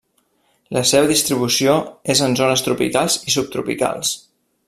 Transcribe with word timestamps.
La 0.77 0.81
seva 0.91 1.09
distribució 1.11 1.75
és 2.15 2.23
en 2.29 2.35
zones 2.41 2.65
tropicals 2.69 3.21
i 3.29 3.35
subtropicals. 3.35 4.17